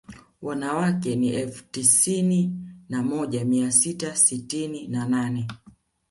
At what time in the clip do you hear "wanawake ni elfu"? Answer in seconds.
0.41-1.63